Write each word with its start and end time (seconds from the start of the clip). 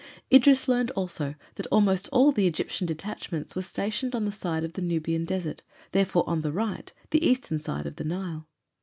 Idris 0.33 0.67
learned 0.67 0.89
also 0.95 1.35
that 1.57 1.67
almost 1.67 2.09
all 2.11 2.31
the 2.31 2.47
Egyptian 2.47 2.87
detachments 2.87 3.55
were 3.55 3.61
stationed 3.61 4.15
on 4.15 4.25
the 4.25 4.31
side 4.31 4.63
of 4.63 4.73
the 4.73 4.81
Nubian 4.81 5.25
Desert, 5.25 5.61
therefore 5.91 6.27
on 6.27 6.41
the 6.41 6.51
right, 6.51 6.91
the 7.11 7.23
eastern 7.23 7.59
side 7.59 7.85
of 7.85 7.97
the 7.97 8.03
Nile. 8.05 8.47